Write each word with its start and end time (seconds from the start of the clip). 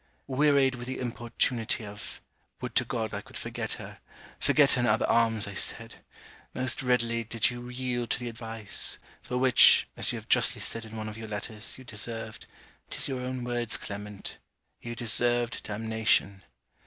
Wearied 0.25 0.73
with 0.73 0.87
the 0.87 0.97
importunity 0.99 1.85
of 1.85 2.23
'would 2.59 2.73
to 2.73 2.83
God 2.83 3.13
I 3.13 3.21
could 3.21 3.37
forget 3.37 3.73
her!' 3.73 3.99
Forget 4.39 4.71
her 4.71 4.79
in 4.79 4.87
other 4.87 5.07
arms, 5.07 5.45
I 5.47 5.53
said. 5.53 6.03
Most 6.55 6.81
readily 6.81 7.23
did 7.23 7.51
you 7.51 7.69
yield 7.69 8.09
to 8.09 8.19
the 8.19 8.27
advice; 8.27 8.97
for 9.21 9.37
which, 9.37 9.87
as 9.95 10.11
you 10.11 10.17
have 10.17 10.27
justly 10.27 10.59
said 10.61 10.85
in 10.85 10.97
one 10.97 11.07
of 11.07 11.19
your 11.19 11.27
letters, 11.27 11.77
you 11.77 11.83
deserved 11.83 12.47
'tis 12.89 13.07
your 13.09 13.21
own 13.21 13.43
words, 13.43 13.77
Clement 13.77 14.39
you 14.81 14.95
deserved 14.95 15.61
damnation. 15.65 16.41